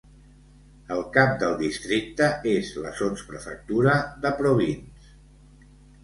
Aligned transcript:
El 0.93 1.01
cap 1.17 1.33
del 1.41 1.51
districte 1.57 2.29
és 2.53 2.71
la 2.85 2.93
sotsprefectura 3.01 3.93
de 4.25 4.31
Provins. 4.39 5.13